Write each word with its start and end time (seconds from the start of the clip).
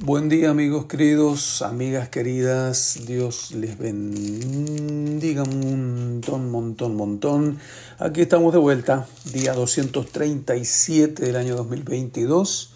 Buen 0.00 0.28
día 0.28 0.50
amigos 0.50 0.86
queridos, 0.86 1.60
amigas 1.60 2.08
queridas, 2.08 3.00
Dios 3.04 3.50
les 3.50 3.76
bendiga 3.76 5.42
un 5.42 6.20
montón, 6.20 6.52
montón, 6.52 6.94
montón. 6.94 7.58
Aquí 7.98 8.20
estamos 8.20 8.52
de 8.52 8.60
vuelta, 8.60 9.08
día 9.32 9.54
237 9.54 11.20
del 11.20 11.34
año 11.34 11.56
2022. 11.56 12.74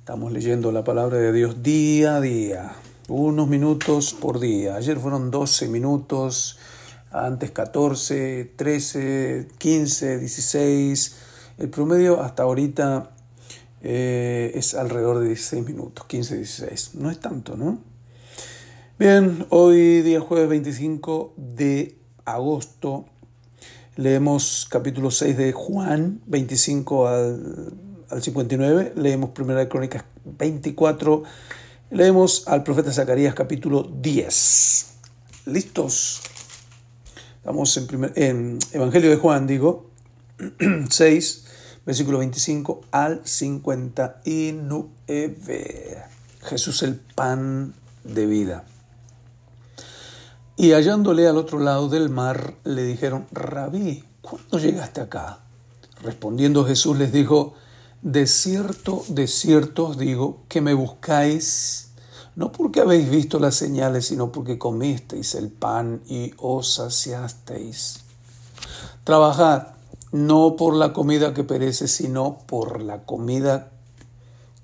Estamos 0.00 0.32
leyendo 0.32 0.70
la 0.70 0.84
palabra 0.84 1.16
de 1.16 1.32
Dios 1.32 1.62
día 1.62 2.16
a 2.16 2.20
día, 2.20 2.72
unos 3.08 3.48
minutos 3.48 4.12
por 4.12 4.38
día. 4.38 4.74
Ayer 4.74 4.98
fueron 4.98 5.30
12 5.30 5.66
minutos, 5.68 6.58
antes 7.10 7.52
14, 7.52 8.52
13, 8.54 9.48
15, 9.56 10.18
16. 10.18 11.16
El 11.56 11.70
promedio 11.70 12.20
hasta 12.20 12.42
ahorita 12.42 13.12
eh, 13.82 14.52
es 14.54 14.74
alrededor 14.74 15.20
de 15.20 15.28
16 15.28 15.64
minutos, 15.64 16.06
15, 16.06 16.36
16. 16.36 16.94
No 16.96 17.10
es 17.10 17.18
tanto, 17.20 17.56
¿no? 17.56 17.78
Bien, 18.98 19.46
hoy 19.48 20.02
día 20.02 20.20
jueves 20.20 20.48
25 20.48 21.34
de 21.36 21.96
agosto 22.26 23.06
leemos 23.96 24.66
capítulo 24.70 25.10
6 25.10 25.36
de 25.36 25.52
Juan, 25.52 26.20
25 26.26 27.08
al, 27.08 27.72
al 28.08 28.22
59, 28.22 28.92
leemos 28.96 29.30
Primera 29.30 29.60
de 29.60 29.68
Crónicas 29.68 30.04
24, 30.24 31.22
leemos 31.90 32.46
al 32.48 32.62
profeta 32.62 32.92
Zacarías 32.92 33.34
capítulo 33.34 33.82
10. 33.82 34.94
¿Listos? 35.46 36.20
Estamos 37.36 37.76
en, 37.76 37.86
primer, 37.86 38.12
en 38.16 38.58
Evangelio 38.72 39.10
de 39.10 39.16
Juan, 39.16 39.46
digo, 39.46 39.90
6 40.88 41.46
versículo 41.90 42.18
25 42.18 42.82
al 42.92 43.20
59. 43.24 46.04
Jesús 46.42 46.84
el 46.84 46.94
pan 46.94 47.74
de 48.04 48.26
vida. 48.26 48.62
Y 50.56 50.70
hallándole 50.70 51.26
al 51.26 51.36
otro 51.36 51.58
lado 51.58 51.88
del 51.88 52.08
mar, 52.08 52.54
le 52.62 52.84
dijeron, 52.84 53.26
Rabí, 53.32 54.04
¿cuándo 54.20 54.60
llegaste 54.60 55.00
acá? 55.00 55.40
Respondiendo 56.00 56.64
Jesús 56.64 56.96
les 56.96 57.10
dijo, 57.10 57.54
de 58.02 58.28
cierto, 58.28 59.02
de 59.08 59.26
cierto 59.26 59.86
os 59.86 59.98
digo 59.98 60.44
que 60.48 60.60
me 60.60 60.74
buscáis, 60.74 61.88
no 62.36 62.52
porque 62.52 62.82
habéis 62.82 63.10
visto 63.10 63.40
las 63.40 63.56
señales, 63.56 64.06
sino 64.06 64.30
porque 64.30 64.58
comisteis 64.58 65.34
el 65.34 65.50
pan 65.50 66.02
y 66.06 66.34
os 66.36 66.74
saciasteis. 66.74 68.04
Trabajad 69.02 69.79
no 70.12 70.56
por 70.56 70.74
la 70.74 70.92
comida 70.92 71.34
que 71.34 71.44
perece, 71.44 71.88
sino 71.88 72.38
por 72.46 72.82
la 72.82 73.04
comida 73.04 73.70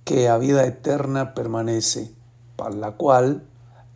que 0.05 0.28
a 0.28 0.39
vida 0.39 0.64
eterna 0.66 1.34
permanece, 1.34 2.12
para 2.56 2.75
la 2.75 2.92
cual, 2.92 3.44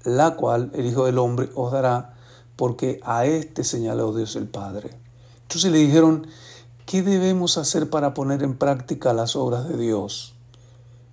la 0.05 0.37
cual 0.37 0.71
el 0.75 0.87
Hijo 0.87 1.07
del 1.07 1.19
Hombre 1.19 1.49
os 1.55 1.73
dará, 1.73 2.15
porque 2.57 3.01
a 3.05 3.27
este 3.27 3.65
señaló 3.65 4.15
Dios 4.15 4.37
el 4.37 4.49
Padre. 4.49 4.91
Entonces 5.43 5.73
le 5.73 5.79
dijeron, 5.79 6.27
¿qué 6.87 7.03
debemos 7.03 7.59
hacer 7.59 7.91
para 7.91 8.15
poner 8.15 8.43
en 8.43 8.57
práctica 8.57 9.13
las 9.13 9.35
obras 9.35 9.69
de 9.69 9.77
Dios? 9.77 10.35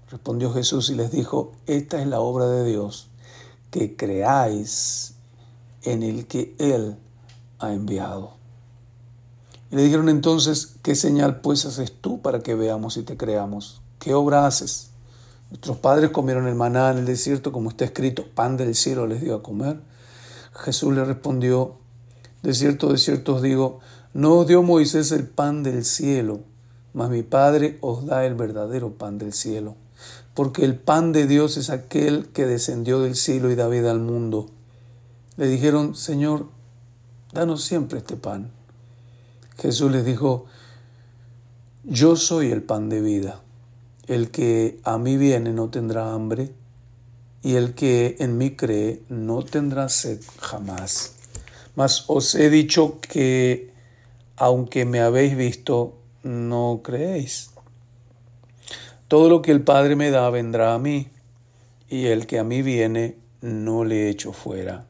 Respondió 0.09 0.53
Jesús 0.53 0.89
y 0.89 0.95
les 0.95 1.11
dijo, 1.11 1.53
esta 1.65 2.01
es 2.01 2.07
la 2.07 2.19
obra 2.19 2.45
de 2.47 2.63
Dios, 2.63 3.09
que 3.71 3.95
creáis 3.95 5.15
en 5.83 6.03
el 6.03 6.27
que 6.27 6.55
Él 6.59 6.97
ha 7.59 7.73
enviado. 7.73 8.37
Y 9.69 9.75
le 9.75 9.83
dijeron 9.83 10.09
entonces, 10.09 10.75
¿qué 10.81 10.95
señal 10.95 11.41
pues 11.41 11.65
haces 11.65 11.91
tú 11.99 12.21
para 12.21 12.39
que 12.39 12.55
veamos 12.55 12.97
y 12.97 13.03
te 13.03 13.17
creamos? 13.17 13.81
¿Qué 13.99 14.13
obra 14.13 14.47
haces? 14.47 14.91
Nuestros 15.49 15.77
padres 15.77 16.11
comieron 16.11 16.47
el 16.47 16.55
maná 16.55 16.91
en 16.91 16.99
el 16.99 17.05
desierto, 17.05 17.51
como 17.51 17.69
está 17.69 17.85
escrito, 17.85 18.25
pan 18.33 18.57
del 18.57 18.75
cielo 18.75 19.07
les 19.07 19.21
dio 19.21 19.35
a 19.35 19.43
comer. 19.43 19.79
Jesús 20.53 20.93
le 20.93 21.03
respondió, 21.03 21.75
de 22.43 22.53
cierto, 22.53 22.91
de 22.91 22.97
cierto 22.97 23.35
os 23.35 23.41
digo, 23.41 23.79
no 24.13 24.39
os 24.39 24.47
dio 24.47 24.63
Moisés 24.63 25.11
el 25.11 25.27
pan 25.27 25.63
del 25.63 25.85
cielo, 25.85 26.39
mas 26.93 27.09
mi 27.09 27.23
Padre 27.23 27.77
os 27.81 28.05
da 28.05 28.25
el 28.25 28.35
verdadero 28.35 28.93
pan 28.93 29.17
del 29.17 29.33
cielo. 29.33 29.75
Porque 30.33 30.65
el 30.65 30.75
pan 30.75 31.11
de 31.11 31.27
Dios 31.27 31.57
es 31.57 31.69
aquel 31.69 32.27
que 32.29 32.45
descendió 32.45 32.99
del 32.99 33.15
cielo 33.15 33.51
y 33.51 33.55
da 33.55 33.67
vida 33.67 33.91
al 33.91 33.99
mundo. 33.99 34.49
Le 35.35 35.47
dijeron, 35.47 35.95
Señor, 35.95 36.47
danos 37.33 37.63
siempre 37.63 37.99
este 37.99 38.15
pan. 38.15 38.51
Jesús 39.59 39.91
les 39.91 40.05
dijo, 40.05 40.45
yo 41.83 42.15
soy 42.15 42.51
el 42.51 42.61
pan 42.61 42.89
de 42.89 43.01
vida. 43.01 43.41
El 44.05 44.29
que 44.29 44.79
a 44.83 44.97
mí 44.97 45.17
viene 45.17 45.51
no 45.51 45.69
tendrá 45.69 46.13
hambre, 46.13 46.51
y 47.41 47.55
el 47.55 47.73
que 47.73 48.17
en 48.19 48.37
mí 48.37 48.55
cree 48.55 49.01
no 49.09 49.43
tendrá 49.43 49.89
sed 49.89 50.21
jamás. 50.39 51.15
Mas 51.75 52.05
os 52.07 52.35
he 52.35 52.49
dicho 52.49 52.99
que, 53.01 53.71
aunque 54.35 54.85
me 54.85 54.99
habéis 54.99 55.35
visto, 55.35 55.97
no 56.23 56.81
creéis. 56.83 57.49
Todo 59.07 59.29
lo 59.29 59.41
que 59.41 59.51
el 59.51 59.63
Padre 59.63 59.95
me 59.95 60.11
da 60.11 60.29
vendrá 60.29 60.75
a 60.75 60.79
mí, 60.79 61.07
y 61.89 62.05
el 62.05 62.27
que 62.27 62.37
a 62.37 62.43
mí 62.43 62.61
viene 62.61 63.17
no 63.41 63.83
le 63.83 64.09
echo 64.09 64.33
fuera 64.33 64.85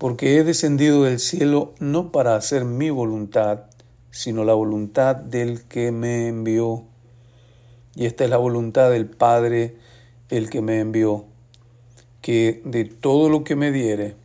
porque 0.00 0.38
he 0.38 0.44
descendido 0.44 1.02
del 1.02 1.18
cielo 1.18 1.74
no 1.78 2.10
para 2.10 2.34
hacer 2.34 2.64
mi 2.64 2.88
voluntad, 2.88 3.64
sino 4.10 4.46
la 4.46 4.54
voluntad 4.54 5.14
del 5.14 5.64
que 5.64 5.92
me 5.92 6.26
envió. 6.26 6.84
Y 7.94 8.06
esta 8.06 8.24
es 8.24 8.30
la 8.30 8.38
voluntad 8.38 8.90
del 8.90 9.04
Padre, 9.04 9.76
el 10.30 10.48
que 10.48 10.62
me 10.62 10.80
envió, 10.80 11.26
que 12.22 12.62
de 12.64 12.86
todo 12.86 13.28
lo 13.28 13.44
que 13.44 13.56
me 13.56 13.72
diere, 13.72 14.16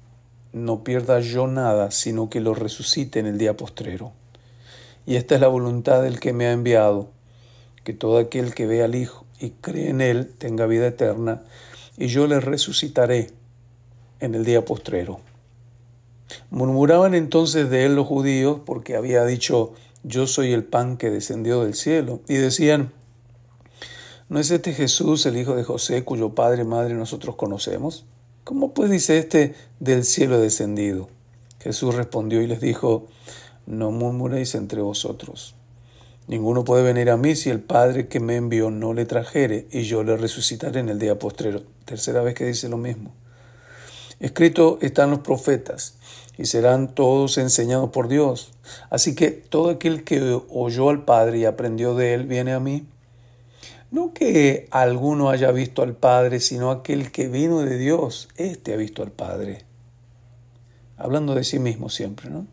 no 0.54 0.86
pierda 0.86 1.20
yo 1.20 1.46
nada, 1.46 1.92
sino 1.92 2.30
que 2.30 2.40
lo 2.40 2.54
resucite 2.54 3.20
en 3.20 3.26
el 3.26 3.38
día 3.38 3.58
postrero. 3.58 4.14
Y 5.06 5.18
esta 5.18 5.36
es 5.36 5.42
la 5.42 5.50
voluntad 5.50 6.04
del 6.04 6.22
que 6.22 6.32
me 6.32 6.46
ha 6.46 6.54
enviado, 6.54 7.10
que 7.84 7.92
todo 7.92 8.18
aquel 8.18 8.54
que 8.54 8.66
ve 8.66 8.82
al 8.82 8.96
Hijo 8.96 9.26
y 9.42 9.50
cree 9.50 9.90
en 9.90 10.00
Él 10.00 10.34
tenga 10.38 10.68
vida 10.68 10.88
eterna, 10.88 11.44
y 11.98 12.08
yo 12.08 12.28
le 12.28 12.40
resucitaré 12.40 13.32
en 14.22 14.36
el 14.36 14.46
día 14.46 14.64
postrero. 14.64 15.20
Murmuraban 16.50 17.16
entonces 17.16 17.70
de 17.70 17.86
él 17.86 17.96
los 17.96 18.08
judíos 18.08 18.62
porque 18.66 18.96
había 18.96 19.26
dicho, 19.26 19.74
yo 20.04 20.28
soy 20.28 20.54
el 20.54 20.64
pan 20.64 20.98
que 20.98 21.10
descendió 21.10 21.64
del 21.64 21.74
cielo. 21.74 22.22
Y 22.28 22.36
decían, 22.36 22.92
¿no 24.30 24.40
es 24.40 24.52
este 24.52 24.74
Jesús 24.74 25.26
el 25.26 25.38
hijo 25.38 25.56
de 25.56 25.64
José 25.64 26.04
cuyo 26.04 26.36
padre 26.36 26.62
y 26.62 26.66
madre 26.66 26.94
nosotros 26.94 27.36
conocemos? 27.36 28.06
¿Cómo 28.44 28.74
pues 28.74 28.92
dice 28.92 29.18
este 29.18 29.56
del 29.80 30.04
cielo 30.04 30.40
descendido? 30.40 31.10
Jesús 31.60 31.96
respondió 31.96 32.42
y 32.42 32.48
les 32.48 32.62
dijo, 32.62 33.08
no 33.66 33.90
murmuréis 33.90 34.54
entre 34.54 34.82
vosotros. 34.82 35.56
Ninguno 36.28 36.64
puede 36.64 36.84
venir 36.84 37.10
a 37.10 37.18
mí 37.18 37.36
si 37.36 37.50
el 37.50 37.60
Padre 37.60 38.08
que 38.08 38.20
me 38.20 38.36
envió 38.36 38.72
no 38.72 38.94
le 38.94 39.06
trajere, 39.06 39.68
y 39.72 39.84
yo 39.84 40.04
le 40.04 40.18
resucitaré 40.18 40.80
en 40.80 40.90
el 40.90 41.00
día 41.00 41.20
postrero. 41.20 41.64
Tercera 41.86 42.22
vez 42.22 42.34
que 42.34 42.46
dice 42.46 42.68
lo 42.68 42.78
mismo. 42.78 43.14
Escrito 44.26 44.80
están 44.82 45.12
los 45.12 45.20
profetas, 45.20 46.00
y 46.36 46.46
serán 46.46 46.96
todos 46.96 47.38
enseñados 47.38 47.92
por 47.92 48.08
Dios. 48.08 48.54
Así 48.90 49.14
que 49.14 49.30
todo 49.30 49.70
aquel 49.70 50.04
que 50.04 50.42
oyó 50.50 50.90
al 50.90 51.06
Padre 51.06 51.38
y 51.38 51.46
aprendió 51.46 51.94
de 51.94 52.16
él 52.16 52.26
viene 52.26 52.52
a 52.54 52.60
mí. 52.60 52.88
No 53.92 54.16
que 54.16 54.68
alguno 54.72 55.30
haya 55.30 55.52
visto 55.52 55.84
al 55.84 55.96
Padre, 55.96 56.40
sino 56.40 56.72
aquel 56.72 57.12
que 57.12 57.28
vino 57.28 57.60
de 57.60 57.78
Dios, 57.78 58.28
éste 58.36 58.74
ha 58.74 58.78
visto 58.78 59.04
al 59.04 59.12
Padre. 59.12 59.64
Hablando 60.98 61.36
de 61.36 61.44
sí 61.44 61.60
mismo 61.60 61.90
siempre, 61.90 62.32
¿no? 62.32 62.48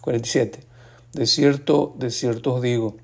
47. 0.00 0.64
De 1.12 1.26
cierto, 1.28 1.94
de 1.96 2.10
cierto 2.10 2.54
os 2.54 2.60
digo, 2.60 2.96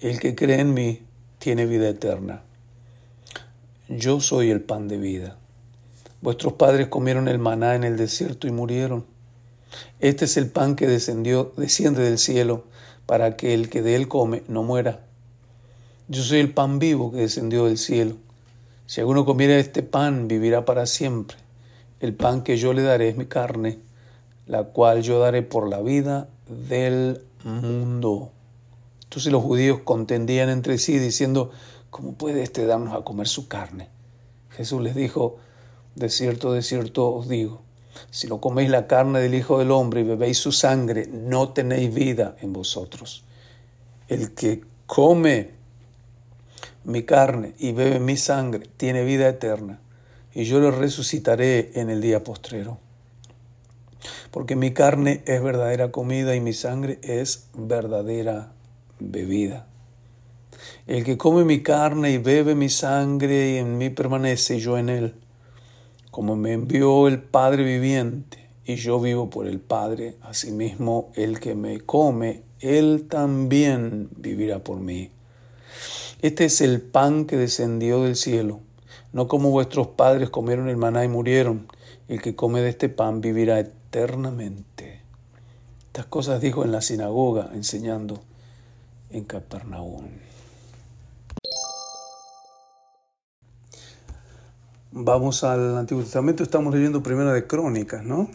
el 0.00 0.18
que 0.18 0.34
cree 0.34 0.58
en 0.58 0.74
mí 0.74 1.06
tiene 1.38 1.66
vida 1.66 1.88
eterna. 1.88 2.42
Yo 3.88 4.18
soy 4.18 4.50
el 4.50 4.60
pan 4.60 4.88
de 4.88 4.96
vida. 4.96 5.37
Vuestros 6.20 6.54
padres 6.54 6.88
comieron 6.88 7.28
el 7.28 7.38
maná 7.38 7.74
en 7.74 7.84
el 7.84 7.96
desierto 7.96 8.48
y 8.48 8.50
murieron. 8.50 9.06
Este 10.00 10.24
es 10.24 10.36
el 10.36 10.50
pan 10.50 10.74
que 10.74 10.86
descendió, 10.86 11.52
desciende 11.56 12.02
del 12.02 12.18
cielo, 12.18 12.64
para 13.06 13.36
que 13.36 13.54
el 13.54 13.70
que 13.70 13.82
de 13.82 13.94
él 13.94 14.08
come 14.08 14.42
no 14.48 14.62
muera. 14.62 15.00
Yo 16.08 16.22
soy 16.22 16.40
el 16.40 16.52
pan 16.52 16.78
vivo 16.78 17.12
que 17.12 17.18
descendió 17.18 17.66
del 17.66 17.78
cielo. 17.78 18.16
Si 18.86 19.00
alguno 19.00 19.24
comiera 19.24 19.58
este 19.58 19.82
pan, 19.82 20.28
vivirá 20.28 20.64
para 20.64 20.86
siempre. 20.86 21.36
El 22.00 22.14
pan 22.14 22.42
que 22.42 22.56
yo 22.56 22.72
le 22.72 22.82
daré 22.82 23.10
es 23.10 23.16
mi 23.16 23.26
carne, 23.26 23.78
la 24.46 24.64
cual 24.64 25.02
yo 25.02 25.20
daré 25.20 25.42
por 25.42 25.68
la 25.68 25.80
vida 25.82 26.28
del 26.48 27.22
mundo. 27.44 28.32
Entonces 29.04 29.32
los 29.32 29.42
judíos 29.42 29.80
contendían 29.84 30.48
entre 30.48 30.78
sí 30.78 30.98
diciendo, 30.98 31.50
¿cómo 31.90 32.14
puede 32.14 32.42
éste 32.42 32.66
darnos 32.66 32.94
a 32.94 33.04
comer 33.04 33.28
su 33.28 33.48
carne? 33.48 33.88
Jesús 34.50 34.80
les 34.82 34.94
dijo, 34.94 35.36
de 35.94 36.08
cierto, 36.08 36.52
de 36.52 36.62
cierto 36.62 37.12
os 37.12 37.28
digo, 37.28 37.62
si 38.10 38.26
no 38.26 38.40
coméis 38.40 38.70
la 38.70 38.86
carne 38.86 39.20
del 39.20 39.34
Hijo 39.34 39.58
del 39.58 39.70
Hombre 39.70 40.00
y 40.00 40.04
bebéis 40.04 40.38
su 40.38 40.52
sangre, 40.52 41.06
no 41.06 41.50
tenéis 41.50 41.92
vida 41.92 42.36
en 42.40 42.52
vosotros. 42.52 43.24
El 44.08 44.34
que 44.34 44.62
come 44.86 45.50
mi 46.84 47.02
carne 47.02 47.54
y 47.58 47.72
bebe 47.72 48.00
mi 48.00 48.16
sangre 48.16 48.66
tiene 48.76 49.04
vida 49.04 49.28
eterna, 49.28 49.80
y 50.34 50.44
yo 50.44 50.60
lo 50.60 50.70
resucitaré 50.70 51.72
en 51.74 51.90
el 51.90 52.00
día 52.00 52.24
postrero. 52.24 52.78
Porque 54.30 54.56
mi 54.56 54.72
carne 54.72 55.22
es 55.26 55.42
verdadera 55.42 55.90
comida 55.90 56.34
y 56.36 56.40
mi 56.40 56.52
sangre 56.52 56.98
es 57.02 57.48
verdadera 57.54 58.52
bebida. 59.00 59.66
El 60.86 61.04
que 61.04 61.18
come 61.18 61.44
mi 61.44 61.62
carne 61.62 62.12
y 62.12 62.18
bebe 62.18 62.54
mi 62.54 62.68
sangre 62.68 63.52
y 63.52 63.56
en 63.56 63.76
mí 63.76 63.90
permanece 63.90 64.56
y 64.56 64.60
yo 64.60 64.78
en 64.78 64.88
él, 64.88 65.14
como 66.18 66.34
me 66.34 66.52
envió 66.52 67.06
el 67.06 67.22
Padre 67.22 67.62
viviente 67.62 68.50
y 68.64 68.74
yo 68.74 68.98
vivo 68.98 69.30
por 69.30 69.46
el 69.46 69.60
Padre, 69.60 70.16
asimismo 70.20 71.12
el 71.14 71.38
que 71.38 71.54
me 71.54 71.78
come, 71.82 72.42
él 72.58 73.06
también 73.08 74.08
vivirá 74.16 74.58
por 74.58 74.80
mí. 74.80 75.12
Este 76.20 76.46
es 76.46 76.60
el 76.60 76.80
pan 76.80 77.24
que 77.24 77.36
descendió 77.36 78.02
del 78.02 78.16
cielo, 78.16 78.58
no 79.12 79.28
como 79.28 79.50
vuestros 79.50 79.86
padres 79.86 80.28
comieron 80.28 80.68
el 80.68 80.76
maná 80.76 81.04
y 81.04 81.08
murieron. 81.08 81.68
El 82.08 82.20
que 82.20 82.34
come 82.34 82.62
de 82.62 82.70
este 82.70 82.88
pan 82.88 83.20
vivirá 83.20 83.60
eternamente. 83.60 85.02
Estas 85.86 86.06
cosas 86.06 86.40
dijo 86.40 86.64
en 86.64 86.72
la 86.72 86.82
sinagoga 86.82 87.50
enseñando 87.54 88.18
en 89.10 89.22
Capernaum. 89.22 90.08
Vamos 95.00 95.44
al 95.44 95.78
Antiguo 95.78 96.02
Testamento, 96.02 96.42
estamos 96.42 96.74
leyendo 96.74 97.04
Primera 97.04 97.32
de 97.32 97.46
Crónicas, 97.46 98.02
¿no? 98.02 98.28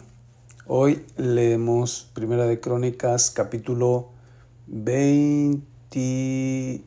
Hoy 0.66 1.04
leemos 1.18 2.10
Primera 2.14 2.46
de 2.46 2.58
Crónicas, 2.58 3.30
capítulo 3.30 4.08
20, 4.68 6.82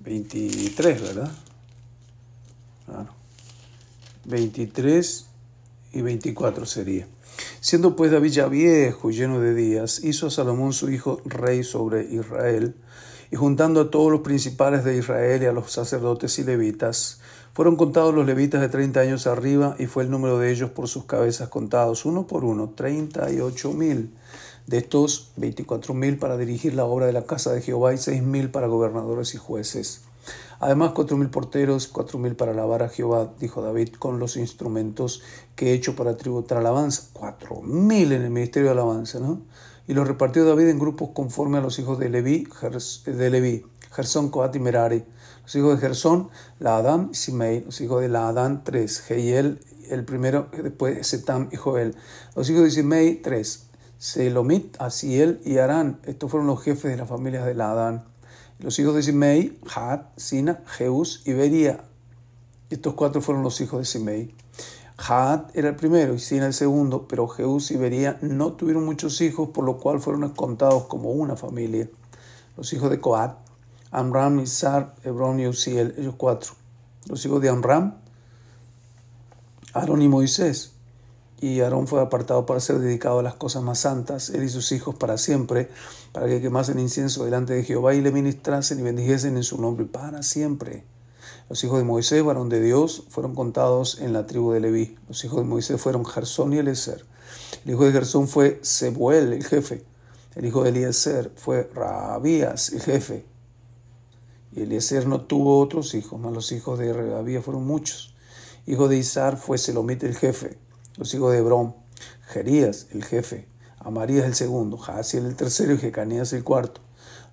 23, 0.00 1.02
¿verdad? 1.02 1.30
Claro. 2.84 3.08
23 4.26 5.26
y 5.94 6.02
24 6.02 6.66
sería. 6.66 7.08
Siendo 7.60 7.96
pues 7.96 8.12
David 8.12 8.30
ya 8.30 8.46
viejo 8.46 9.10
y 9.10 9.14
lleno 9.14 9.40
de 9.40 9.54
días, 9.54 10.04
hizo 10.04 10.26
a 10.26 10.30
Salomón 10.30 10.74
su 10.74 10.90
hijo 10.90 11.22
rey 11.24 11.64
sobre 11.64 12.04
Israel, 12.12 12.74
y 13.30 13.36
juntando 13.36 13.80
a 13.80 13.90
todos 13.90 14.10
los 14.10 14.20
principales 14.22 14.84
de 14.84 14.96
Israel 14.96 15.42
y 15.42 15.46
a 15.46 15.52
los 15.52 15.72
sacerdotes 15.72 16.38
y 16.38 16.44
levitas, 16.44 17.20
fueron 17.52 17.76
contados 17.76 18.14
los 18.14 18.26
levitas 18.26 18.60
de 18.60 18.68
30 18.68 19.00
años 19.00 19.26
arriba, 19.26 19.76
y 19.78 19.86
fue 19.86 20.04
el 20.04 20.10
número 20.10 20.38
de 20.38 20.50
ellos 20.50 20.70
por 20.70 20.88
sus 20.88 21.04
cabezas 21.04 21.48
contados, 21.48 22.04
uno 22.04 22.26
por 22.26 22.44
uno, 22.44 22.70
38 22.74 23.72
mil. 23.72 24.14
De 24.66 24.78
estos, 24.78 25.32
24 25.36 25.94
mil 25.94 26.18
para 26.18 26.36
dirigir 26.36 26.74
la 26.74 26.84
obra 26.84 27.06
de 27.06 27.12
la 27.12 27.24
casa 27.24 27.52
de 27.52 27.60
Jehová 27.60 27.92
y 27.92 27.98
seis 27.98 28.22
mil 28.22 28.50
para 28.50 28.68
gobernadores 28.68 29.34
y 29.34 29.38
jueces. 29.38 30.02
Además, 30.60 30.92
cuatro 30.94 31.16
mil 31.16 31.30
porteros, 31.30 31.88
cuatro 31.88 32.18
mil 32.18 32.36
para 32.36 32.52
alabar 32.52 32.82
a 32.82 32.88
Jehová, 32.88 33.32
dijo 33.40 33.62
David, 33.62 33.94
con 33.98 34.18
los 34.18 34.36
instrumentos 34.36 35.22
que 35.56 35.70
he 35.70 35.72
hecho 35.72 35.96
para 35.96 36.16
tributar 36.16 36.58
alabanza. 36.58 37.08
Cuatro 37.12 37.62
mil 37.62 38.12
en 38.12 38.22
el 38.22 38.30
ministerio 38.30 38.68
de 38.68 38.72
alabanza, 38.74 39.18
¿no? 39.18 39.40
Y 39.86 39.94
los 39.94 40.06
repartió 40.06 40.44
David 40.44 40.68
en 40.68 40.78
grupos 40.78 41.10
conforme 41.14 41.58
a 41.58 41.60
los 41.60 41.78
hijos 41.78 41.98
de 41.98 42.08
Leví, 42.08 42.46
de 43.06 43.30
Leví 43.30 43.64
Gersón, 43.92 44.30
Coat 44.30 44.54
y 44.54 44.60
Merari. 44.60 45.04
Los 45.42 45.54
hijos 45.56 45.74
de 45.74 45.80
Gersón, 45.80 46.30
Laadán 46.58 47.10
y 47.12 47.16
Simei. 47.16 47.64
Los 47.64 47.80
hijos 47.80 48.00
de 48.00 48.08
Laadán, 48.08 48.62
tres. 48.62 49.00
Geiel, 49.00 49.60
el 49.88 50.04
primero, 50.04 50.48
después 50.62 51.06
Setam 51.06 51.48
y 51.50 51.56
Joel. 51.56 51.96
Los 52.36 52.48
hijos 52.50 52.62
de 52.64 52.70
Simei, 52.70 53.16
tres. 53.16 53.66
Selomit, 53.98 54.76
Asiel 54.80 55.40
y 55.44 55.58
Arán. 55.58 56.00
Estos 56.04 56.30
fueron 56.30 56.46
los 56.46 56.62
jefes 56.62 56.90
de 56.90 56.96
las 56.96 57.08
familias 57.08 57.44
de 57.44 57.54
Laadán. 57.54 58.04
Los 58.60 58.78
hijos 58.78 58.94
de 58.94 59.02
Simei, 59.02 59.58
Had, 59.74 60.02
Sina, 60.16 60.62
Jeús 60.66 61.22
y 61.24 61.32
Bería. 61.32 61.84
Estos 62.70 62.94
cuatro 62.94 63.20
fueron 63.20 63.42
los 63.42 63.60
hijos 63.60 63.80
de 63.80 63.84
Simei. 63.84 64.34
Had 65.08 65.46
era 65.54 65.70
el 65.70 65.76
primero 65.76 66.14
y 66.14 66.18
Sina 66.18 66.46
el 66.46 66.52
segundo, 66.52 67.08
pero 67.08 67.26
Jeús 67.26 67.70
y 67.70 67.76
Bería 67.76 68.18
no 68.20 68.52
tuvieron 68.52 68.84
muchos 68.84 69.20
hijos, 69.22 69.48
por 69.48 69.64
lo 69.64 69.78
cual 69.78 70.00
fueron 70.00 70.28
contados 70.30 70.84
como 70.84 71.10
una 71.10 71.36
familia. 71.36 71.88
Los 72.56 72.72
hijos 72.74 72.90
de 72.90 73.00
Coat, 73.00 73.36
Amram, 73.90 74.40
Isar, 74.40 74.94
Hebrón 75.02 75.40
y 75.40 75.46
Uziel, 75.46 75.94
ellos 75.96 76.14
cuatro. 76.16 76.52
Los 77.06 77.24
hijos 77.24 77.40
de 77.40 77.48
Amram, 77.48 77.94
Aarón 79.72 80.02
y 80.02 80.08
Moisés. 80.08 80.72
Y 81.40 81.60
Aarón 81.60 81.86
fue 81.86 82.02
apartado 82.02 82.44
para 82.44 82.60
ser 82.60 82.78
dedicado 82.78 83.20
a 83.20 83.22
las 83.22 83.34
cosas 83.34 83.62
más 83.62 83.78
santas, 83.78 84.28
él 84.28 84.42
y 84.42 84.50
sus 84.50 84.70
hijos 84.72 84.94
para 84.96 85.16
siempre, 85.16 85.70
para 86.12 86.26
que 86.26 86.42
quemasen 86.42 86.78
incienso 86.78 87.24
delante 87.24 87.54
de 87.54 87.64
Jehová 87.64 87.94
y 87.94 88.02
le 88.02 88.12
ministrasen 88.12 88.80
y 88.80 88.82
bendijesen 88.82 89.38
en 89.38 89.44
su 89.44 89.58
nombre 89.58 89.86
para 89.86 90.22
siempre. 90.22 90.84
Los 91.50 91.62
hijos 91.62 91.76
de 91.76 91.84
Moisés, 91.84 92.24
varón 92.24 92.48
de 92.48 92.62
Dios, 92.62 93.04
fueron 93.10 93.34
contados 93.34 94.00
en 94.00 94.14
la 94.14 94.26
tribu 94.26 94.52
de 94.52 94.60
Leví. 94.60 94.96
Los 95.08 95.22
hijos 95.24 95.40
de 95.40 95.44
Moisés 95.44 95.78
fueron 95.78 96.06
Gersón 96.06 96.54
y 96.54 96.58
Eliezer. 96.58 97.04
El 97.66 97.72
hijo 97.72 97.84
de 97.84 97.92
Gersón 97.92 98.26
fue 98.26 98.58
Sebuel, 98.62 99.34
el 99.34 99.44
jefe. 99.44 99.84
El 100.34 100.46
hijo 100.46 100.62
de 100.62 100.70
Eliezer 100.70 101.30
fue 101.36 101.68
Rabías, 101.74 102.72
el 102.72 102.80
jefe. 102.80 103.26
Y 104.52 104.62
Eliezer 104.62 105.06
no 105.06 105.20
tuvo 105.20 105.60
otros 105.60 105.94
hijos, 105.94 106.18
mas 106.18 106.32
los 106.32 106.50
hijos 106.52 106.78
de 106.78 106.94
Rabías 106.94 107.44
fueron 107.44 107.66
muchos. 107.66 108.14
Hijo 108.66 108.88
de 108.88 108.96
Isar 108.96 109.36
fue 109.36 109.58
Selomit, 109.58 110.02
el 110.04 110.16
jefe 110.16 110.58
los 111.00 111.14
hijos 111.14 111.32
de 111.32 111.38
Hebrón, 111.38 111.74
Jerías, 112.28 112.88
el 112.92 113.04
jefe, 113.04 113.48
Amarías 113.78 114.26
el 114.26 114.34
segundo, 114.34 114.76
Jaasiel 114.76 115.24
el 115.24 115.34
tercero 115.34 115.72
y 115.72 115.78
Jecanías 115.78 116.34
el 116.34 116.44
cuarto. 116.44 116.82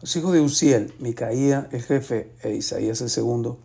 Los 0.01 0.15
hijos 0.15 0.31
de 0.31 0.39
Uziel, 0.39 0.93
Micaía 0.99 1.67
el 1.73 1.83
jefe 1.83 2.31
e 2.41 2.53
Isaías 2.53 3.01
el 3.01 3.09
segundo. 3.09 3.59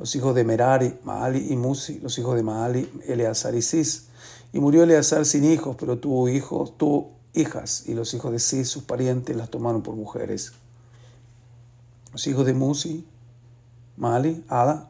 Los 0.00 0.16
hijos 0.16 0.34
de 0.34 0.44
Merari, 0.44 0.98
Maali 1.04 1.48
y 1.50 1.56
Musi. 1.56 2.00
Los 2.00 2.18
hijos 2.18 2.34
de 2.34 2.42
Maali, 2.42 2.90
Eleazar 3.06 3.54
y 3.54 3.60
Cis. 3.60 4.06
Y 4.50 4.58
murió 4.58 4.82
Eleazar 4.82 5.26
sin 5.26 5.44
hijos, 5.44 5.76
pero 5.78 5.98
tuvo 5.98 6.30
hijos, 6.30 6.78
tuvo 6.78 7.12
hijas, 7.34 7.84
y 7.86 7.92
los 7.92 8.14
hijos 8.14 8.32
de 8.32 8.38
Cis, 8.38 8.70
sus 8.70 8.82
parientes, 8.82 9.36
las 9.36 9.50
tomaron 9.50 9.82
por 9.82 9.96
mujeres. 9.96 10.52
Los 12.12 12.26
hijos 12.26 12.46
de 12.46 12.54
Musi, 12.54 13.06
Maali, 13.98 14.42
Ada, 14.48 14.88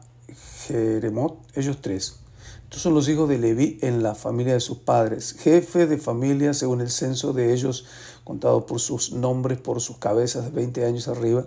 Jeremot, 0.65 1.39
ellos 1.55 1.79
tres. 1.81 2.15
Estos 2.63 2.81
son 2.81 2.93
los 2.93 3.09
hijos 3.09 3.27
de 3.27 3.37
Leví 3.37 3.79
en 3.81 4.03
la 4.03 4.15
familia 4.15 4.53
de 4.53 4.61
sus 4.61 4.77
padres, 4.77 5.33
jefe 5.33 5.87
de 5.87 5.97
familia 5.97 6.53
según 6.53 6.79
el 6.79 6.89
censo 6.89 7.33
de 7.33 7.51
ellos, 7.51 7.85
contado 8.23 8.65
por 8.65 8.79
sus 8.79 9.11
nombres, 9.11 9.59
por 9.59 9.81
sus 9.81 9.97
cabezas 9.97 10.45
de 10.45 10.51
20 10.51 10.85
años 10.85 11.09
arriba, 11.09 11.45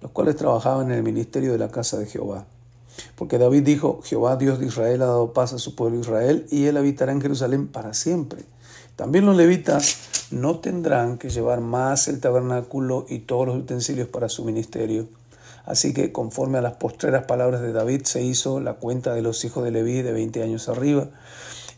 los 0.00 0.10
cuales 0.10 0.34
trabajaban 0.34 0.90
en 0.90 0.98
el 0.98 1.04
ministerio 1.04 1.52
de 1.52 1.58
la 1.58 1.70
casa 1.70 1.98
de 1.98 2.06
Jehová. 2.06 2.46
Porque 3.14 3.38
David 3.38 3.62
dijo, 3.62 4.00
Jehová 4.04 4.36
Dios 4.36 4.58
de 4.58 4.66
Israel 4.66 5.02
ha 5.02 5.06
dado 5.06 5.32
paz 5.32 5.52
a 5.52 5.58
su 5.58 5.74
pueblo 5.74 6.00
Israel 6.00 6.46
y 6.50 6.66
él 6.66 6.76
habitará 6.76 7.12
en 7.12 7.20
Jerusalén 7.20 7.68
para 7.68 7.94
siempre. 7.94 8.44
También 8.96 9.26
los 9.26 9.36
levitas 9.36 10.28
no 10.30 10.58
tendrán 10.60 11.18
que 11.18 11.30
llevar 11.30 11.60
más 11.60 12.08
el 12.08 12.20
tabernáculo 12.20 13.06
y 13.08 13.20
todos 13.20 13.46
los 13.46 13.56
utensilios 13.56 14.08
para 14.08 14.28
su 14.28 14.44
ministerio 14.44 15.06
Así 15.66 15.92
que 15.92 16.12
conforme 16.12 16.58
a 16.58 16.62
las 16.62 16.74
postreras 16.74 17.24
palabras 17.24 17.60
de 17.60 17.72
David 17.72 18.02
se 18.04 18.22
hizo 18.22 18.60
la 18.60 18.74
cuenta 18.74 19.14
de 19.14 19.22
los 19.22 19.44
hijos 19.44 19.64
de 19.64 19.72
Leví 19.72 20.00
de 20.00 20.12
20 20.12 20.42
años 20.44 20.68
arriba, 20.68 21.08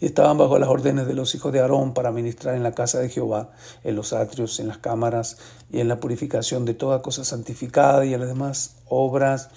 y 0.00 0.06
estaban 0.06 0.38
bajo 0.38 0.58
las 0.58 0.68
órdenes 0.68 1.08
de 1.08 1.14
los 1.14 1.34
hijos 1.34 1.52
de 1.52 1.60
Aarón 1.60 1.92
para 1.94 2.12
ministrar 2.12 2.54
en 2.54 2.62
la 2.62 2.72
casa 2.72 3.00
de 3.00 3.08
Jehová, 3.08 3.50
en 3.82 3.96
los 3.96 4.12
atrios, 4.12 4.60
en 4.60 4.68
las 4.68 4.78
cámaras 4.78 5.38
y 5.72 5.80
en 5.80 5.88
la 5.88 5.98
purificación 5.98 6.66
de 6.66 6.75
toda 6.75 7.02
cosa 7.02 7.25
santificada 7.25 8.04
y 8.04 8.14
en 8.14 8.20
las 8.20 8.28
demás 8.28 8.76
obras 8.88 9.48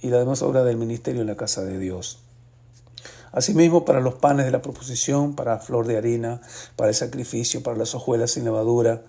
y 0.00 0.08
la 0.08 0.18
demás 0.18 0.42
obra 0.42 0.64
del 0.64 0.76
ministerio 0.76 1.20
en 1.20 1.26
la 1.26 1.36
casa 1.36 1.62
de 1.62 1.78
Dios. 1.78 2.20
Asimismo, 3.32 3.84
para 3.84 4.00
los 4.00 4.14
panes 4.14 4.46
de 4.46 4.52
la 4.52 4.62
proposición, 4.62 5.34
para 5.34 5.58
flor 5.58 5.86
de 5.86 5.96
harina, 5.96 6.40
para 6.76 6.88
el 6.88 6.94
sacrificio, 6.94 7.62
para 7.62 7.76
las 7.76 7.94
hojuelas 7.94 8.32
sin 8.32 8.44
levadura, 8.44 9.02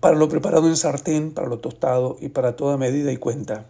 para 0.00 0.16
lo 0.16 0.28
preparado 0.28 0.68
en 0.68 0.76
sartén, 0.76 1.32
para 1.32 1.46
lo 1.46 1.60
tostado 1.60 2.16
y 2.20 2.28
para 2.28 2.56
toda 2.56 2.76
medida 2.76 3.12
y 3.12 3.16
cuenta. 3.16 3.66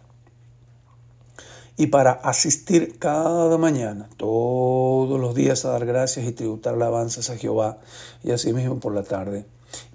Y 1.77 1.87
para 1.87 2.11
asistir 2.11 2.99
cada 2.99 3.57
mañana, 3.57 4.09
todos 4.17 5.19
los 5.19 5.33
días 5.33 5.63
a 5.63 5.69
dar 5.69 5.85
gracias 5.85 6.25
y 6.25 6.31
tributar 6.33 6.73
alabanzas 6.73 7.29
a 7.29 7.37
Jehová, 7.37 7.79
y 8.23 8.31
asimismo 8.31 8.79
por 8.79 8.93
la 8.93 9.03
tarde, 9.03 9.45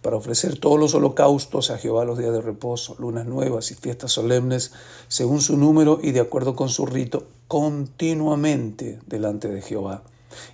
para 0.02 0.16
ofrecer 0.16 0.58
todos 0.58 0.78
los 0.78 0.94
holocaustos 0.94 1.70
a 1.70 1.78
Jehová 1.78 2.04
los 2.04 2.18
días 2.18 2.32
de 2.32 2.40
reposo, 2.40 2.96
lunas 2.98 3.26
nuevas 3.26 3.70
y 3.70 3.74
fiestas 3.74 4.12
solemnes, 4.12 4.72
según 5.08 5.40
su 5.40 5.56
número 5.56 6.00
y 6.02 6.12
de 6.12 6.20
acuerdo 6.20 6.56
con 6.56 6.68
su 6.68 6.86
rito, 6.86 7.26
continuamente 7.48 9.00
delante 9.06 9.48
de 9.48 9.62
Jehová 9.62 10.02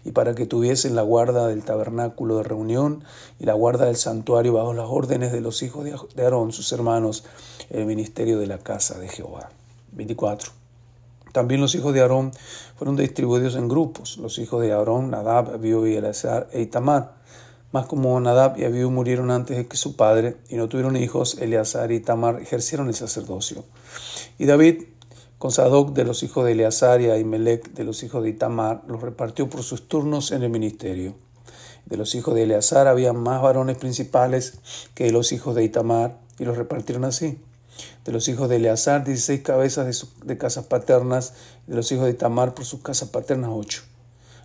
y 0.04 0.12
para 0.12 0.34
que 0.34 0.46
tuviesen 0.46 0.94
la 0.94 1.02
guarda 1.02 1.46
del 1.48 1.64
tabernáculo 1.64 2.38
de 2.38 2.42
reunión 2.44 3.04
y 3.38 3.44
la 3.44 3.54
guarda 3.54 3.86
del 3.86 3.96
santuario 3.96 4.52
bajo 4.52 4.74
las 4.74 4.86
órdenes 4.88 5.32
de 5.32 5.40
los 5.40 5.62
hijos 5.62 5.84
de 5.84 6.22
Aarón, 6.22 6.52
sus 6.52 6.72
hermanos, 6.72 7.24
el 7.70 7.86
ministerio 7.86 8.38
de 8.38 8.46
la 8.46 8.58
casa 8.58 8.98
de 8.98 9.08
Jehová. 9.08 9.50
24. 9.92 10.52
También 11.32 11.60
los 11.60 11.74
hijos 11.74 11.92
de 11.92 12.00
Aarón 12.00 12.32
fueron 12.76 12.96
distribuidos 12.96 13.56
en 13.56 13.68
grupos. 13.68 14.18
Los 14.18 14.38
hijos 14.38 14.62
de 14.62 14.72
Aarón, 14.72 15.10
Nadab, 15.10 15.54
Abiú 15.54 15.86
y 15.86 15.96
Eleazar 15.96 16.48
e 16.52 16.62
Itamar. 16.62 17.14
Más 17.74 17.86
como 17.86 18.20
Nadab 18.20 18.56
y 18.56 18.62
Abiú 18.62 18.88
murieron 18.92 19.32
antes 19.32 19.56
de 19.56 19.66
que 19.66 19.76
su 19.76 19.96
padre 19.96 20.36
y 20.48 20.54
no 20.54 20.68
tuvieron 20.68 20.94
hijos, 20.94 21.38
Eleazar 21.40 21.90
y 21.90 21.98
Tamar 21.98 22.40
ejercieron 22.40 22.86
el 22.86 22.94
sacerdocio. 22.94 23.64
Y 24.38 24.44
David, 24.44 24.84
con 25.38 25.50
Sadoc 25.50 25.92
de 25.92 26.04
los 26.04 26.22
hijos 26.22 26.44
de 26.44 26.52
Eleazar 26.52 27.00
y 27.00 27.10
Ahimelech 27.10 27.72
de 27.72 27.82
los 27.82 28.04
hijos 28.04 28.22
de 28.22 28.28
Itamar, 28.28 28.84
los 28.86 29.02
repartió 29.02 29.50
por 29.50 29.64
sus 29.64 29.88
turnos 29.88 30.30
en 30.30 30.44
el 30.44 30.50
ministerio. 30.50 31.16
De 31.86 31.96
los 31.96 32.14
hijos 32.14 32.36
de 32.36 32.44
Eleazar 32.44 32.86
había 32.86 33.12
más 33.12 33.42
varones 33.42 33.76
principales 33.76 34.54
que 34.94 35.06
de 35.06 35.10
los 35.10 35.32
hijos 35.32 35.56
de 35.56 35.64
Itamar, 35.64 36.20
y 36.38 36.44
los 36.44 36.56
repartieron 36.56 37.04
así. 37.04 37.40
De 38.04 38.12
los 38.12 38.28
hijos 38.28 38.48
de 38.48 38.54
Eleazar, 38.54 39.02
dieciséis 39.02 39.42
cabezas 39.42 40.06
de, 40.22 40.38
casas 40.38 40.66
paternas, 40.66 41.34
de 41.66 41.74
los 41.74 41.90
hijos 41.90 42.04
de 42.04 42.12
Itamar 42.12 42.54
por 42.54 42.66
sus 42.66 42.82
casas 42.82 43.08
paternas, 43.08 43.50
ocho. 43.52 43.82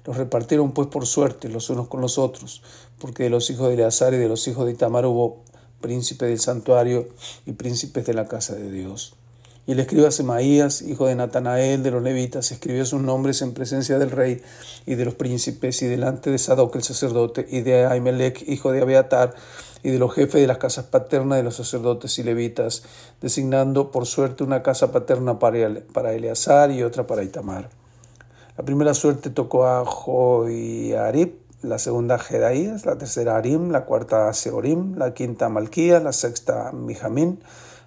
Los 0.10 0.18
repartieron 0.18 0.72
pues 0.72 0.88
por 0.88 1.06
suerte 1.06 1.50
los 1.50 1.70
unos 1.70 1.88
con 1.88 2.02
los 2.02 2.18
otros, 2.18 2.64
porque 2.98 3.26
de 3.26 3.30
los 3.30 3.48
hijos 3.52 3.68
de 3.68 3.76
Eleazar 3.76 4.12
y 4.16 4.18
de 4.18 4.28
los 4.28 4.48
hijos 4.48 4.66
de 4.66 4.72
Itamar 4.72 5.06
hubo 5.06 5.44
príncipes 5.82 6.30
del 6.30 6.40
santuario 6.40 7.10
y 7.46 7.52
príncipes 7.52 8.08
de 8.08 8.16
la 8.16 8.28
casa 8.28 8.56
de 8.56 8.72
Dios. 8.72 9.14
Y 9.68 9.74
el 9.74 9.80
escriba 9.80 10.10
Semaías, 10.10 10.82
hijo 10.82 11.06
de 11.06 11.14
Natanael 11.14 11.84
de 11.84 11.92
los 11.92 12.02
levitas, 12.02 12.52
escribió 12.52 12.88
sus 12.88 13.00
nombres 13.00 13.44
en 13.44 13.54
presencia 13.54 14.00
del 14.00 14.10
rey 14.10 14.42
y 14.88 14.96
de 14.96 15.06
los 15.06 15.14
príncipes 15.14 15.80
y 15.84 15.86
delante 15.86 16.32
de 16.32 16.40
Sadoc 16.40 16.76
el 16.76 16.82
sacerdote 16.82 17.46
y 17.48 17.62
de 17.62 17.86
Ahimelech, 17.86 18.50
hijo 18.50 18.72
de 18.72 18.82
Abiatar, 18.82 19.36
y 19.84 19.92
de 19.92 20.00
los 20.00 20.12
jefes 20.12 20.42
de 20.42 20.48
las 20.48 20.58
casas 20.58 20.86
paternas 20.86 21.38
de 21.38 21.44
los 21.44 21.56
sacerdotes 21.56 22.18
y 22.18 22.24
levitas, 22.24 22.82
designando 23.22 23.92
por 23.92 24.08
suerte 24.08 24.44
una 24.44 24.64
casa 24.64 24.92
paterna 24.92 25.38
para 25.38 26.14
Eleazar 26.16 26.72
y 26.72 26.82
otra 26.82 27.06
para 27.06 27.22
Itamar. 27.22 27.79
La 28.60 28.66
primera 28.66 28.94
suerte 28.94 29.30
tocó 29.30 29.66
a 29.66 29.86
Joiarib, 29.86 31.32
la 31.62 31.80
segunda 31.80 32.20
Jedaías, 32.20 32.86
la 32.86 32.98
tercera 32.98 33.38
Arim, 33.38 33.72
la 33.72 33.86
cuarta 33.86 34.34
Seorim, 34.34 34.98
la 34.98 35.14
quinta 35.14 35.48
Malquía, 35.48 36.02
la 36.02 36.12
sexta 36.12 36.74
Mijamín, 36.74 37.42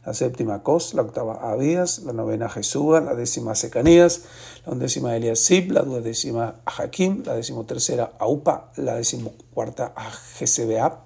la 0.06 0.14
séptima 0.14 0.62
Cos, 0.62 0.94
la 0.94 1.02
octava 1.02 1.52
Abías, 1.52 1.98
la 2.06 2.14
novena 2.14 2.48
Jesúa, 2.48 3.02
la 3.02 3.14
décima 3.14 3.54
Secanías, 3.54 4.22
la 4.64 4.72
undécima 4.72 5.14
Eliasib, 5.14 5.72
la 5.72 5.82
duodécima 5.82 6.62
Jaquim, 6.66 7.22
la 7.26 7.34
decimotercera 7.34 8.12
Aupa, 8.18 8.72
la 8.76 8.94
decimocuarta 8.94 9.92
Jesebeab, 10.38 11.00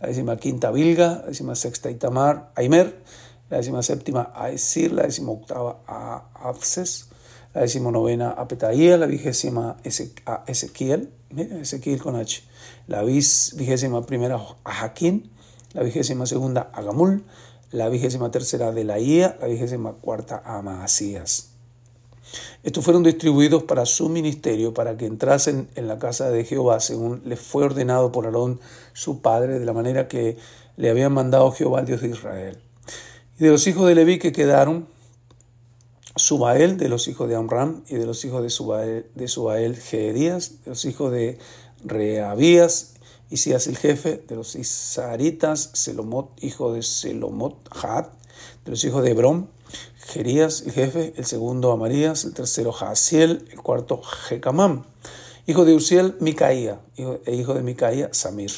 la 0.00 0.06
décima 0.06 0.36
quinta 0.36 0.70
Bilga, 0.70 1.22
la 1.22 1.26
décima 1.26 1.56
sexta 1.56 1.90
Itamar, 1.90 2.52
Aimer, 2.54 3.02
la 3.50 3.56
décima 3.56 3.82
séptima 3.82 4.32
Aesir, 4.46 4.92
la 4.92 5.02
décima 5.02 5.32
octava 5.32 5.80
Afses, 6.34 7.07
la 7.58 7.62
decimonovena 7.62 8.30
Apetaía, 8.30 8.96
la 8.96 9.06
vigésima 9.06 9.78
Ezequiel, 9.82 11.10
Ezequiel 11.36 12.00
con 12.00 12.14
H, 12.14 12.44
la 12.86 13.02
vigésima 13.02 14.06
primera 14.06 14.40
Jaquín, 14.64 15.32
la 15.72 15.82
vigésima 15.82 16.24
segunda 16.26 16.70
Agamul, 16.72 17.24
la 17.72 17.88
vigésima 17.88 18.30
tercera 18.30 18.70
de 18.70 18.84
la 18.84 19.00
IA, 19.00 19.38
la 19.40 19.48
vigésima 19.48 19.94
cuarta 19.94 20.40
a 20.44 20.62
Maasías. 20.62 21.50
Estos 22.62 22.84
fueron 22.84 23.02
distribuidos 23.02 23.64
para 23.64 23.86
su 23.86 24.08
ministerio, 24.08 24.72
para 24.72 24.96
que 24.96 25.06
entrasen 25.06 25.68
en 25.74 25.88
la 25.88 25.98
casa 25.98 26.30
de 26.30 26.44
Jehová, 26.44 26.78
según 26.78 27.22
les 27.24 27.40
fue 27.40 27.64
ordenado 27.64 28.12
por 28.12 28.26
Aarón, 28.26 28.60
su 28.92 29.20
padre, 29.20 29.58
de 29.58 29.66
la 29.66 29.72
manera 29.72 30.06
que 30.06 30.36
le 30.76 30.90
habían 30.90 31.12
mandado 31.12 31.50
Jehová, 31.50 31.80
el 31.80 31.86
Dios 31.86 32.02
de 32.02 32.08
Israel. 32.10 32.58
Y 33.40 33.42
de 33.42 33.50
los 33.50 33.66
hijos 33.66 33.88
de 33.88 33.96
Leví 33.96 34.20
que 34.20 34.30
quedaron, 34.30 34.86
Subael, 36.18 36.76
de 36.76 36.88
los 36.88 37.08
hijos 37.08 37.28
de 37.28 37.36
Amram, 37.36 37.84
y 37.88 37.94
de 37.94 38.06
los 38.06 38.24
hijos 38.24 38.42
de 38.42 38.50
Subael, 38.50 39.06
de 39.14 39.26
de 39.26 40.52
los 40.66 40.84
hijos 40.84 41.12
de 41.12 41.38
Reabías, 41.84 42.94
Isías 43.30 43.66
el 43.66 43.76
jefe 43.76 44.24
de 44.26 44.36
los 44.36 44.56
Isaritas, 44.56 45.70
Selomot, 45.74 46.42
hijo 46.42 46.72
de 46.72 46.82
Selomot, 46.82 47.56
Had, 47.70 48.06
de 48.64 48.70
los 48.70 48.82
hijos 48.84 49.02
de 49.02 49.10
Hebrón, 49.10 49.50
Gerías 50.06 50.62
el 50.62 50.72
jefe, 50.72 51.12
el 51.16 51.26
segundo 51.26 51.70
Amarías, 51.70 52.24
el 52.24 52.32
tercero 52.32 52.72
Jaasiel, 52.72 53.46
el 53.52 53.60
cuarto 53.60 54.00
Jecamam, 54.02 54.84
hijo 55.46 55.66
de 55.66 55.74
Uziel, 55.74 56.16
Micaía, 56.20 56.80
e 56.96 57.34
hijo 57.34 57.52
de 57.52 57.62
Micaía, 57.62 58.08
Samir, 58.12 58.52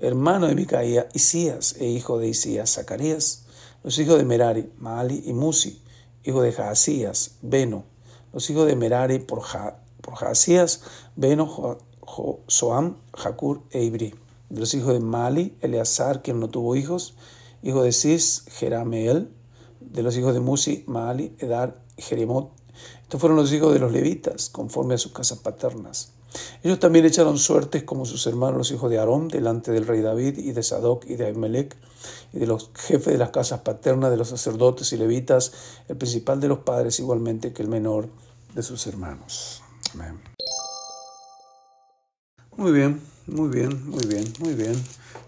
hermano 0.00 0.48
de 0.48 0.56
Micaía, 0.56 1.08
Isías, 1.14 1.76
e 1.78 1.86
hijo 1.86 2.18
de 2.18 2.28
Isías, 2.28 2.72
Zacarías, 2.72 3.44
los 3.84 3.96
hijos 4.00 4.18
de 4.18 4.24
Merari, 4.24 4.68
Maali 4.78 5.22
y 5.24 5.32
Musi, 5.32 5.80
hijo 6.24 6.42
de 6.42 6.52
Jaasías, 6.52 7.36
Beno, 7.42 7.84
los 8.32 8.48
hijos 8.50 8.66
de 8.66 8.76
Merari 8.76 9.18
por, 9.20 9.40
ja, 9.42 9.78
Jaasías, 10.12 10.82
Beno, 11.16 11.78
Soam, 12.48 12.96
Jakur 13.16 13.62
e 13.70 13.84
Ibri. 13.84 14.14
De 14.50 14.60
los 14.60 14.74
hijos 14.74 14.92
de 14.92 15.00
Mali, 15.00 15.56
Eleazar, 15.60 16.22
quien 16.22 16.40
no 16.40 16.48
tuvo 16.48 16.76
hijos. 16.76 17.14
Hijo 17.62 17.82
de 17.82 17.92
Cis, 17.92 18.44
Jerameel. 18.48 19.30
De 19.80 20.02
los 20.02 20.16
hijos 20.16 20.34
de 20.34 20.40
Musi, 20.40 20.84
Mali, 20.86 21.34
Edar 21.38 21.80
Jeremot. 21.96 22.50
Estos 23.02 23.20
fueron 23.20 23.36
los 23.36 23.52
hijos 23.52 23.72
de 23.72 23.78
los 23.78 23.92
levitas, 23.92 24.48
conforme 24.48 24.94
a 24.94 24.98
sus 24.98 25.12
casas 25.12 25.38
paternas. 25.38 26.12
Ellos 26.62 26.80
también 26.80 27.04
echaron 27.04 27.38
suertes 27.38 27.82
como 27.84 28.04
sus 28.04 28.26
hermanos 28.26 28.58
los 28.58 28.70
hijos 28.70 28.90
de 28.90 28.98
Aarón, 28.98 29.28
delante 29.28 29.72
del 29.72 29.86
rey 29.86 30.00
David 30.00 30.38
y 30.38 30.52
de 30.52 30.62
Sadoc 30.62 31.04
y 31.06 31.16
de 31.16 31.26
Ahimelech, 31.26 31.76
y 32.32 32.38
de 32.38 32.46
los 32.46 32.70
jefes 32.74 33.12
de 33.12 33.18
las 33.18 33.30
casas 33.30 33.60
paternas 33.60 34.10
de 34.10 34.16
los 34.16 34.28
sacerdotes 34.28 34.92
y 34.92 34.96
levitas, 34.96 35.52
el 35.88 35.96
principal 35.96 36.40
de 36.40 36.48
los 36.48 36.60
padres 36.60 36.98
igualmente 36.98 37.52
que 37.52 37.62
el 37.62 37.68
menor 37.68 38.08
de 38.54 38.62
sus 38.62 38.86
hermanos. 38.86 39.62
Amén. 39.94 40.20
Muy 42.56 42.72
bien, 42.72 43.00
muy 43.26 43.48
bien, 43.48 43.90
muy 43.90 44.06
bien, 44.06 44.32
muy 44.38 44.54
bien. 44.54 44.74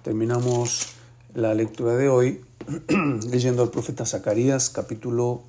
Terminamos 0.02 0.86
la 1.34 1.54
lectura 1.54 1.96
de 1.96 2.08
hoy 2.08 2.44
leyendo 3.30 3.62
al 3.62 3.70
profeta 3.70 4.06
Zacarías 4.06 4.70
capítulo 4.70 5.42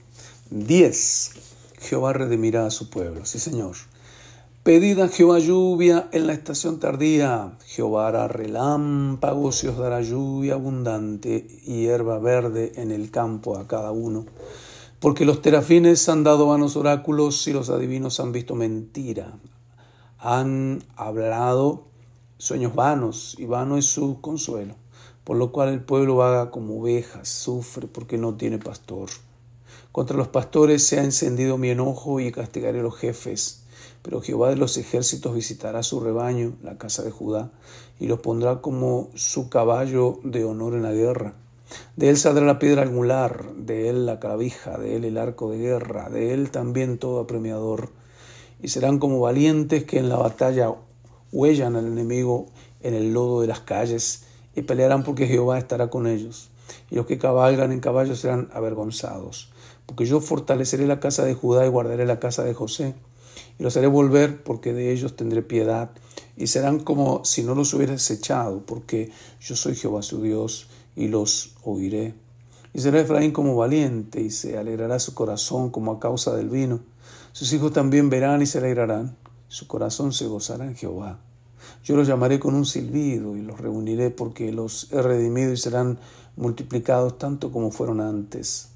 10. 0.50 1.32
Jehová 1.80 2.14
redimirá 2.14 2.66
a 2.66 2.72
su 2.72 2.90
pueblo. 2.90 3.26
Sí, 3.26 3.40
Señor. 3.40 3.76
Pedid 4.68 5.00
a 5.00 5.08
Jehová 5.08 5.40
lluvia 5.40 6.10
en 6.12 6.28
la 6.28 6.34
estación 6.34 6.78
tardía. 6.82 7.58
Jehová 7.68 8.10
hará 8.10 8.28
relámpagos 8.28 9.64
y 9.64 9.68
os 9.68 9.78
dará 9.78 10.02
lluvia 10.02 10.56
abundante 10.56 11.48
y 11.64 11.84
hierba 11.84 12.20
verde 12.20 12.74
en 12.76 12.92
el 12.92 13.10
campo 13.10 13.58
a 13.58 13.66
cada 13.66 13.94
uno. 13.94 14.26
Porque 15.00 15.24
los 15.24 15.42
terafines 15.42 16.10
han 16.10 16.26
dado 16.26 16.48
vanos 16.48 16.76
oráculos 16.76 17.48
y 17.48 17.54
los 17.54 17.70
adivinos 17.70 18.20
han 18.20 18.34
visto 18.34 18.56
mentira 18.56 19.40
han 20.20 20.84
hablado 20.98 21.86
sueños 22.38 22.76
vanos 22.76 23.38
y 23.40 23.46
vano 23.46 23.78
es 23.78 23.86
su 23.86 24.20
consuelo, 24.20 24.76
por 25.24 25.38
lo 25.38 25.54
cual 25.54 25.70
el 25.70 25.80
pueblo 25.80 26.18
vaga 26.18 26.52
como 26.52 26.82
ovejas, 26.82 27.30
sufre 27.30 27.88
porque 27.88 28.18
no 28.18 28.36
tiene 28.36 28.58
pastor. 28.58 29.08
Contra 29.94 30.18
los 30.18 30.28
pastores 30.28 30.86
se 30.86 31.00
ha 31.00 31.06
encendido 31.06 31.58
mi 31.58 31.70
enojo 31.70 32.20
y 32.20 32.34
castigaré 32.34 32.82
a 32.82 32.84
los 32.84 32.98
jefes. 32.98 33.64
Pero 34.08 34.22
Jehová 34.22 34.50
de 34.50 34.56
los 34.56 34.78
ejércitos 34.78 35.36
visitará 35.36 35.84
su 35.84 36.00
rebaño, 36.00 36.56
la 36.64 36.78
casa 36.78 37.04
de 37.04 37.12
Judá, 37.12 37.52
y 38.00 38.08
los 38.08 38.22
pondrá 38.22 38.62
como 38.62 39.10
su 39.16 39.50
caballo 39.50 40.22
de 40.24 40.46
honor 40.46 40.76
en 40.76 40.84
la 40.84 40.94
guerra. 40.94 41.34
De 41.98 42.08
él 42.08 42.16
saldrá 42.16 42.46
la 42.46 42.58
piedra 42.58 42.84
angular, 42.84 43.52
de 43.58 43.90
él 43.90 44.06
la 44.06 44.22
clavija, 44.22 44.78
de 44.78 44.96
él 44.96 45.04
el 45.04 45.18
arco 45.18 45.52
de 45.52 45.58
guerra, 45.58 46.10
de 46.10 46.34
él 46.34 46.52
también 46.52 46.98
todo 46.98 47.20
apremiador 47.20 47.90
y 48.62 48.70
serán 48.70 49.00
como 49.00 49.20
valientes 49.20 49.84
que 49.84 50.00
en 50.00 50.10
la 50.10 50.18
batalla 50.18 50.74
huellan 51.32 51.76
al 51.76 51.86
enemigo 51.86 52.48
en 52.82 52.94
el 52.94 53.14
lodo 53.14 53.42
de 53.42 53.48
las 53.48 53.60
calles 53.60 54.24
y 54.56 54.64
pelearán 54.64 55.04
porque 55.04 55.28
Jehová 55.28 55.58
estará 55.58 55.90
con 55.90 56.08
ellos. 56.08 56.50
Y 56.90 56.96
los 56.96 57.06
que 57.06 57.18
cabalgan 57.18 57.72
en 57.72 57.80
caballos 57.80 58.20
serán 58.20 58.50
avergonzados, 58.52 59.52
porque 59.86 60.06
yo 60.06 60.20
fortaleceré 60.20 60.86
la 60.88 61.00
casa 61.00 61.24
de 61.24 61.34
Judá 61.34 61.66
y 61.66 61.70
guardaré 61.70 62.06
la 62.06 62.20
casa 62.20 62.44
de 62.44 62.54
José, 62.54 62.96
y 63.60 63.64
los 63.64 63.78
haré 63.78 63.88
volver 63.88 64.44
porque 64.44 64.74
de 64.74 64.92
ellos 64.92 65.16
tendré 65.16 65.42
piedad, 65.42 65.92
y 66.36 66.48
serán 66.48 66.80
como 66.80 67.26
si 67.26 67.44
no 67.44 67.56
los 67.56 67.74
hubieras 67.74 68.10
echado, 68.12 68.66
porque 68.66 69.12
yo 69.42 69.56
soy 69.56 69.76
Jehová 69.76 70.02
su 70.02 70.22
Dios, 70.22 70.68
y 70.96 71.08
los 71.08 71.56
oiré. 71.64 72.14
Y 72.74 72.82
será 72.82 73.00
Efraín 73.00 73.32
como 73.32 73.56
valiente, 73.56 74.22
y 74.22 74.30
se 74.30 74.58
alegrará 74.58 75.00
su 75.00 75.14
corazón 75.14 75.70
como 75.72 75.92
a 75.92 76.00
causa 76.00 76.36
del 76.36 76.50
vino 76.50 76.82
sus 77.38 77.54
hijos 77.54 77.72
también 77.72 78.10
verán 78.10 78.42
y 78.42 78.48
se 78.48 78.58
alegrarán, 78.58 79.16
su 79.48 79.68
corazón 79.68 80.12
se 80.12 80.26
gozará 80.26 80.66
en 80.66 80.76
Jehová. 80.76 81.20
Yo 81.84 81.96
los 81.96 82.08
llamaré 82.08 82.40
con 82.40 82.56
un 82.56 82.66
silbido 82.66 83.38
y 83.38 83.44
los 83.44 83.60
reuniré 83.62 84.10
porque 84.10 84.52
los 84.52 84.92
he 84.92 85.04
redimido 85.04 85.54
y 85.54 85.58
serán 85.58 86.00
multiplicados 86.36 87.20
tanto 87.20 87.52
como 87.52 87.70
fueron 87.70 88.02
antes. 88.02 88.70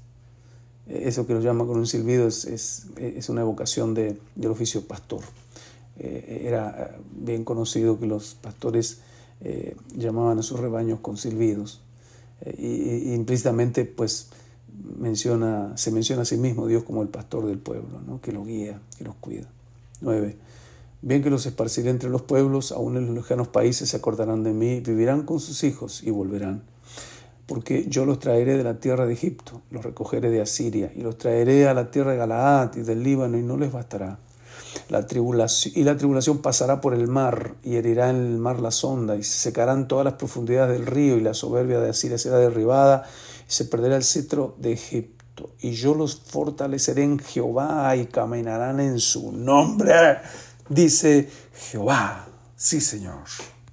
Eso 0.88 1.26
que 1.26 1.34
los 1.34 1.44
llama 1.44 1.66
con 1.66 1.78
un 1.78 1.86
silbido 1.86 2.26
es, 2.26 2.44
es, 2.44 3.28
una 3.28 3.42
evocación 3.42 3.94
de, 3.94 4.18
del 4.34 4.50
oficio 4.50 4.86
pastor. 4.86 5.20
Eh, 5.98 6.44
era 6.46 6.96
bien 7.12 7.44
conocido 7.44 8.00
que 8.00 8.06
los 8.06 8.34
pastores 8.34 9.00
eh, 9.40 9.76
llamaban 9.94 10.38
a 10.38 10.42
sus 10.42 10.58
rebaños 10.58 11.00
con 11.00 11.16
silbidos. 11.16 11.80
Eh, 12.40 13.04
y, 13.06 13.14
implícitamente, 13.14 13.84
pues, 13.84 14.30
menciona, 14.98 15.76
se 15.76 15.92
menciona 15.92 16.22
a 16.22 16.24
sí 16.24 16.36
mismo 16.36 16.66
Dios 16.66 16.82
como 16.82 17.02
el 17.02 17.08
pastor 17.08 17.46
del 17.46 17.58
pueblo, 17.58 18.00
¿no? 18.06 18.20
que 18.20 18.32
lo 18.32 18.44
guía, 18.44 18.80
que 18.98 19.04
los 19.04 19.14
cuida. 19.16 19.48
9. 20.00 20.36
Bien 21.02 21.22
que 21.22 21.30
los 21.30 21.46
esparciré 21.46 21.90
entre 21.90 22.10
los 22.10 22.22
pueblos, 22.22 22.72
aún 22.72 22.96
en 22.96 23.06
los 23.06 23.14
lejanos 23.14 23.48
países 23.48 23.90
se 23.90 23.96
acordarán 23.96 24.44
de 24.44 24.52
mí, 24.52 24.80
vivirán 24.80 25.22
con 25.24 25.40
sus 25.40 25.64
hijos 25.64 26.02
y 26.02 26.10
volverán. 26.10 26.62
Porque 27.46 27.86
yo 27.88 28.04
los 28.04 28.18
traeré 28.18 28.56
de 28.56 28.64
la 28.64 28.78
tierra 28.78 29.06
de 29.06 29.12
Egipto, 29.12 29.62
los 29.70 29.84
recogeré 29.84 30.30
de 30.30 30.40
Asiria, 30.40 30.92
y 30.94 31.00
los 31.00 31.18
traeré 31.18 31.68
a 31.68 31.74
la 31.74 31.90
tierra 31.90 32.12
de 32.12 32.18
Galaad 32.18 32.76
y 32.76 32.82
del 32.82 33.02
Líbano, 33.02 33.36
y 33.36 33.42
no 33.42 33.56
les 33.56 33.72
bastará. 33.72 34.18
La 34.88 35.06
tribulación, 35.06 35.74
y 35.76 35.84
la 35.84 35.96
tribulación 35.96 36.38
pasará 36.38 36.80
por 36.80 36.94
el 36.94 37.08
mar, 37.08 37.54
y 37.62 37.76
herirá 37.76 38.10
en 38.10 38.16
el 38.16 38.38
mar 38.38 38.60
la 38.60 38.70
sonda, 38.70 39.16
y 39.16 39.22
se 39.22 39.38
secarán 39.38 39.88
todas 39.88 40.04
las 40.04 40.14
profundidades 40.14 40.78
del 40.78 40.86
río, 40.86 41.16
y 41.16 41.20
la 41.20 41.34
soberbia 41.34 41.80
de 41.80 41.90
Asiria 41.90 42.16
será 42.16 42.38
derribada, 42.38 43.04
y 43.48 43.52
se 43.52 43.64
perderá 43.64 43.96
el 43.96 44.04
cetro 44.04 44.54
de 44.58 44.72
Egipto. 44.72 45.50
Y 45.60 45.72
yo 45.72 45.94
los 45.94 46.16
fortaleceré 46.16 47.02
en 47.02 47.18
Jehová, 47.18 47.96
y 47.96 48.06
caminarán 48.06 48.80
en 48.80 49.00
su 49.00 49.32
nombre 49.32 50.20
dice 50.68 51.28
Jehová. 51.54 52.26
Sí, 52.56 52.80
Señor. 52.80 53.24